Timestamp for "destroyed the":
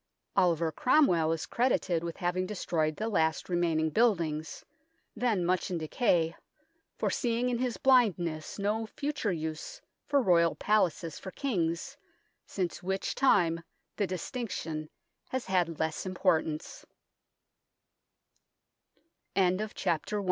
2.47-3.07